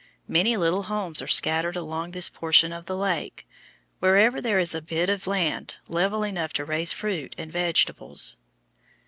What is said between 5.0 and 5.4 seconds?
of